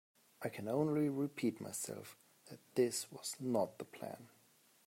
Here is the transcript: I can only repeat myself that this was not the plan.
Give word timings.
I 0.41 0.49
can 0.49 0.67
only 0.67 1.09
repeat 1.09 1.61
myself 1.61 2.17
that 2.47 2.57
this 2.73 3.11
was 3.11 3.35
not 3.39 3.77
the 3.77 3.85
plan. 3.85 4.29